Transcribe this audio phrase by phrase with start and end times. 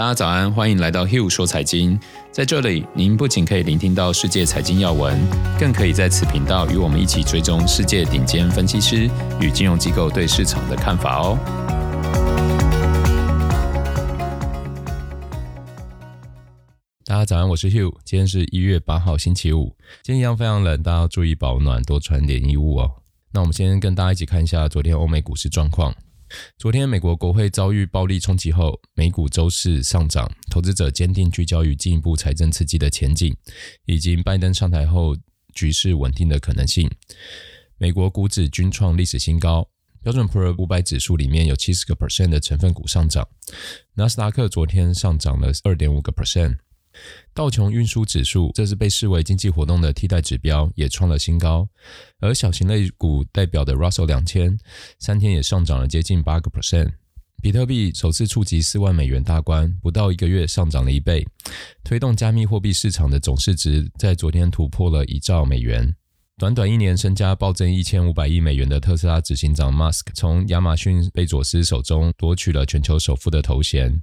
[0.00, 2.00] 大家早安，欢迎来到 Hugh 说财经。
[2.32, 5.20] 在这里，您不仅可以聆听到世界财经要闻，
[5.58, 9.10] 更可以在此频道与我们一起追踪世界顶尖分析师
[9.42, 11.38] 与金融机构对市场的看法哦。
[17.04, 22.90] 大家早安，我是 Hugh，今天是一月八号星期五，今天一样非常冷，大家要注意保暖，多穿点衣物哦。
[23.32, 25.94] 那我们先跟大家一起看一下昨天欧美股市状况。
[26.58, 33.36] 昨天美国国会遭遇暴力冲击后，美股周四上涨，投资者坚定聚焦于进一步财政刺激的前景，
[33.86, 35.16] 以及拜登上台后
[35.54, 36.90] 局势稳定的可能性。
[37.78, 39.68] 美国股指均创历史新高，
[40.02, 43.28] 标准普尔五百指数里面有七十个 percent 的成分股上涨，
[43.94, 46.58] 纳斯达克昨天上涨了二点五个 percent。
[47.32, 51.68] 道琼运输指数，这是被视为经济活动的替代指标，也创了新高。
[52.20, 54.58] 而小型类股代表的 Russell 两千，
[54.98, 56.92] 三天也上涨了接近八个 percent。
[57.42, 61.26] 比特币首次触及四万美元大关，不到一个月上涨了一倍，
[61.82, 65.94] 推动加密货币市场的总市值在昨天突破了一兆美元。
[66.36, 74.02] 短短一年身家暴增一千五百亿美元的特斯拉执行长 Musk，从亚马逊贝佐斯手中夺取了全球首富的头衔。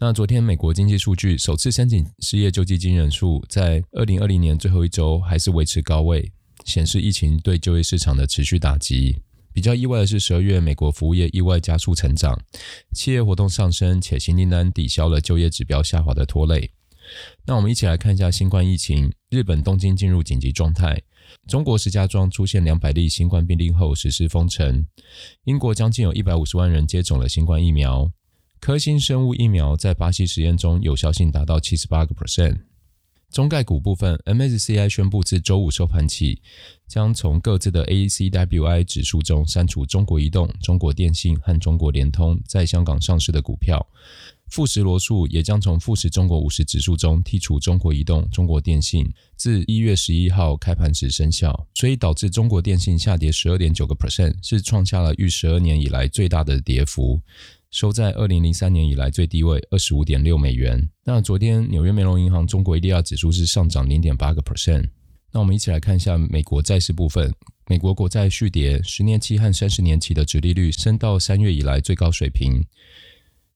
[0.00, 6.32] 那昨天美国经济数据首次申请失业救济金人数在二零二零年最后一周还是维持高位，
[6.64, 9.22] 显示疫情对就业市场的持续打击。
[9.52, 12.36] 比较意外的是，十二月美国服务业意外加速成长，
[12.92, 16.72] 企业活动上升，且新订单抵消了就业指标下滑的拖累。
[17.46, 21.00] 那我们一起来看一下新冠疫情，日本东京进入紧急状态，
[21.46, 24.84] 中国石家庄出现两百例新冠病例后实施封城，
[25.44, 28.10] 英国将近有一百五十万人接种了新冠疫苗。
[28.64, 32.60] 科兴生物疫苗在巴西实验中有效性达到七十八个 percent。
[33.30, 36.40] 中概股部分，MSCI 宣布自周五收盘起，
[36.88, 43.86] 将从各自的 ACWI 指数中删除中国移动、中国电信和中国联通在香港上市的股票。
[44.48, 49.06] 富时罗素也将从富时中国五十指数中剔除中国移动、中国电信，
[49.36, 57.20] 自一月十一号开盘时生效，所以导致中国电信下跌十二点九个 percent，是创下了逾十二年以来最大的跌幅。
[57.74, 60.80] 收在二零零三年以来最低位二十五点六美元。
[61.02, 64.88] 那昨天纽约梅隆银行中国 ADR 指数是上涨零点八个 percent。
[65.32, 67.34] 那我们一起来看一下美国债市部分，
[67.66, 72.64] 美国国债续跌，十年期和三十年期的殖利率升到三月以来最高水平。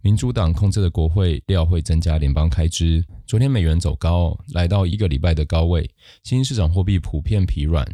[0.00, 3.04] 民主党控制的国会料会增加联邦开支。
[3.26, 5.90] 昨天美元走高，来到一个礼拜的高位，
[6.22, 7.84] 新兴市场货币普遍疲软。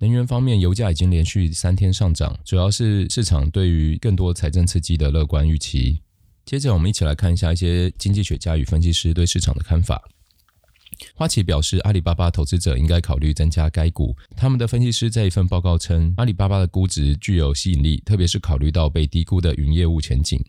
[0.00, 6.00] 能源方面，油价已经连续三天上涨，主要是市场对于更多财政刺激的乐观预期。
[6.44, 10.00] 接着，我们一起来看一下一些经济学家与分析师对市场的看法。
[11.14, 14.16] 花旗表示，阿里巴巴投资者应该考虑增加该股。
[14.36, 20.40] 他们的分析师在一份报告称，阿里巴巴的估值具有吸引力，特别是考虑到被低估的云业务前景。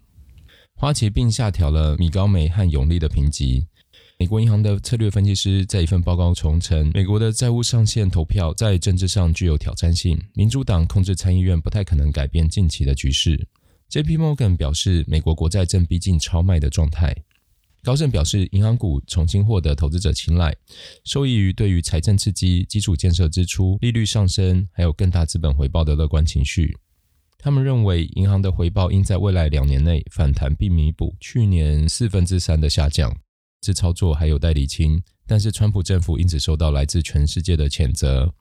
[0.76, 3.68] 花旗并下调了米高梅和永利的评级。
[4.22, 13.48] 美国银行的策略分析师在一份报告中称，美国的债务上限投票在政治上具有挑战性，民主党控制参议院不太可能改变近期的局势。
[13.88, 14.18] J.P.
[14.18, 17.16] Morgan 表示，美国国债正逼近超卖的状态。
[17.82, 20.54] 高盛表示，银行股重新获得投资者青睐，
[21.06, 26.76] 受益于对于财政刺激、基础建设支出、利率上升，还有更大资本回报的乐观情绪。
[27.38, 33.16] 他们认为，银行的回报应在未来两年内反弹，并弥补去年四分之三的下降。
[33.62, 38.34] 这操作还有待厘清，但是川普政府因此受到来自全世界的谴责。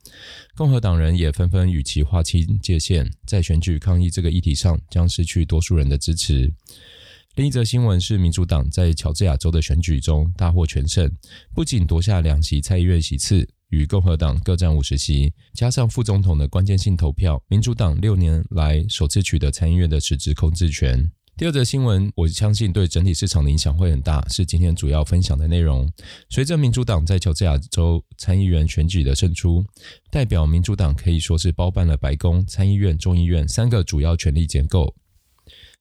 [0.57, 6.53] 共和党人也纷纷与其划清界限，在选举抗议这个议题上将失去多数人的支持。
[7.35, 11.11] 另一则新闻是，民主党在乔治亚州的选举中大获全胜，
[11.55, 21.11] 不仅夺下两席参议院席次，与共和党各占五十席，加上副总统的关键性投票，民主党六年来首次取得参议院的实质控制权。
[21.39, 25.89] 第二则新闻，我相信对整体市场的影响会很大，是今天主要分享的内容。
[26.29, 29.65] 随着民主党在乔治亚州参议员选举的胜出，
[30.11, 34.93] 代表民主党可以说是包办了白宫、参议院、众议院三个主要权力结构。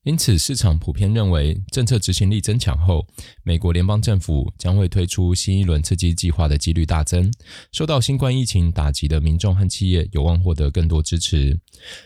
[0.08, 3.06] 因此，市场普遍认为，政策执行力增强后，
[3.44, 7.30] 美国联邦政府将会推出新一轮刺激计划的几率大增。
[7.74, 11.60] 受到新冠疫情打击的民众和企业有望获得更多支持。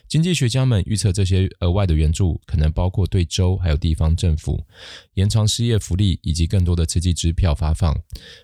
[0.08, 4.66] 经济学家们预测，这些额外的援助可能包括对州还有地方政府
[5.14, 7.96] 延长失业福利，以及更多的刺激支票发放，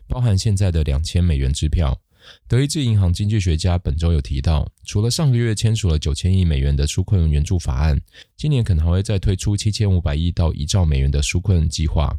[0.08, 2.00] 包含现在的两千美元支票。
[2.48, 8.00] 德意志银行经济学家本周有提到，除了上个月签署了九千亿美元的纾困援助法案，
[8.36, 12.18] 今年可能还会再推出七千五百亿到一兆美元的纾困计划。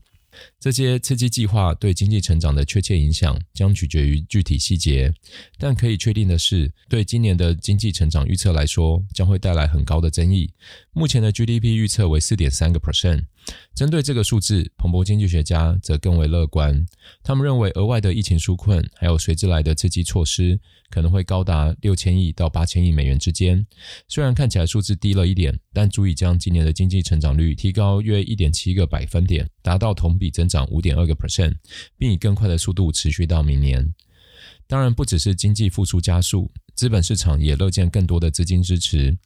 [0.60, 5.12] 这些刺激计划对经济成长的确切影响将取决于具体细节，
[5.56, 10.52] 但可以确定的是，对今年的经济成长预测来说，将会带来很高的争议。
[10.92, 13.26] 目前的 GDP 预测为四点三个 percent，
[13.72, 16.84] 针对这个数字，彭博经济学家则更为乐观。
[17.22, 20.58] 他们认为，额外的疫情纾困还有随之来的刺激措施，
[20.90, 23.64] 可能会高达六千亿到八千亿美元之间。
[24.08, 31.54] 虽然看起来数字低了一点，但足以将今年的经济成长率提高约一点七个百分点，达到同比增涨五点二个 percent，
[31.98, 33.94] 并以更快的速度持续到明年。
[34.66, 39.16] 当然，不只是经济复苏加速，资本市场也乐见更多的资金支持。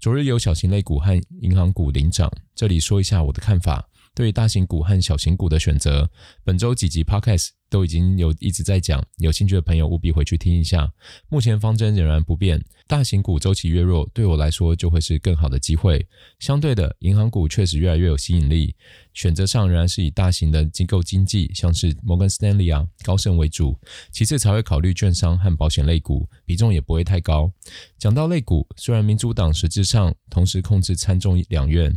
[0.00, 3.88] 昨日有小型类股和银行股领涨，这里说一下我的看法。
[4.14, 6.10] 对于大型股和小型股的选择，
[6.42, 10.90] 本周几集 Podcast 都已经有一直在讲，有兴趣的朋友务必回去听一下。
[11.28, 16.06] 目前方针仍然不变，大型股周期越弱，对我来说就会是更好的机会。
[16.38, 18.74] 相对的，银行股确实越来越有吸引力。
[19.14, 23.76] 选择上仍然是以大型的机构经济，像是摩根士丹利啊、高盛为主，
[24.12, 27.52] 其次才会考虑券商和保险类股，比重也不会太高。
[27.98, 31.92] 讲到类股，虽然民主党实质上同时控制参众两院，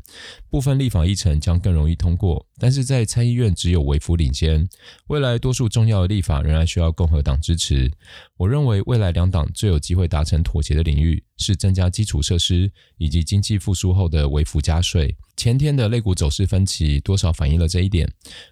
[0.49, 4.69] 部分立法议程将更容易通过，但是在参议院只有微幅领先，
[5.07, 7.91] 未来多数重要的立法仍然需要共和党支持。
[8.37, 15.17] 我认为未来两党最有机会达成妥协的领域是增加基础设施以及经济复苏后的微幅加税。
[15.35, 18.07] 前天的类股走势分歧多少反映了这一点，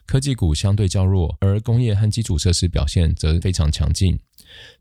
[0.08, 4.20] 科技股相对较弱，而工业和基础设施表现则非常强劲。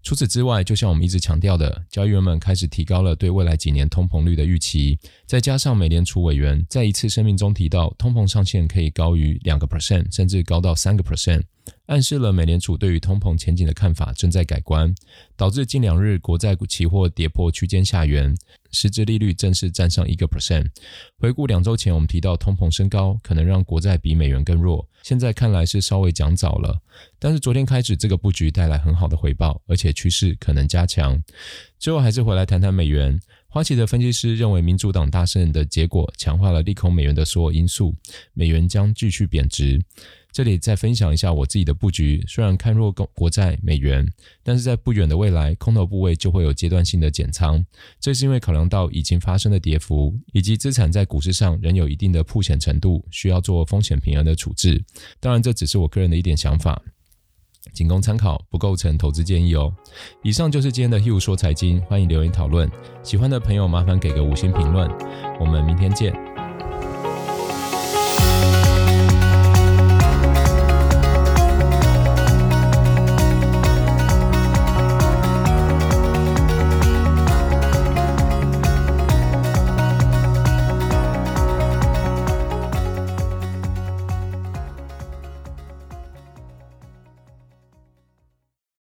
[0.02, 11.42] 除此之外，就像我们一直强调的，交易员们开始提高了对未来几年通膨率的预期，再加上美联储委员在一次声明中提到，通膨上限可以高于两个 percent，甚至高到三个 percent。
[11.86, 14.94] 暗示了美联储对于通膨前景的看法正在改观，
[15.36, 18.34] 导致近两日国债期货跌破区间下缘，
[18.70, 20.66] 实质利率正式站上一个 percent。
[21.18, 26.80] 回顾两周前，我们提到通膨升高可能让国债比美元更弱，现在看来是稍微讲早了。
[27.18, 31.22] 但是昨天开始，这个布局带来很好的回报，而且趋势可能加强。
[31.78, 33.18] 最后还是回来谈谈美元。
[33.50, 37.94] 花旗的分析师认为，民主党大胜的结果强化了利空美元的所有因素，
[38.34, 39.82] 美元将继续贬值。
[40.38, 44.06] 这里再分享一下我自己的布局，虽然看弱国国债美元，
[44.44, 47.66] 但是在不远的未来，空头部位就会有阶段性的减仓。
[47.98, 54.80] 这是因为考量到已经发生的跌幅，以及资产在股市上仍有一定的曝险程度，需要做风险平衡的处置。
[55.18, 56.80] 当然，这只是我个人的一点想法，
[57.72, 59.74] 仅供参考，不构成投资建议哦。
[60.22, 62.70] 以上就是今天的 Hugh 说财经，欢迎留言讨论。
[63.02, 64.88] 喜欢的朋友麻烦给个五星评论，
[65.40, 66.37] 我们明天见。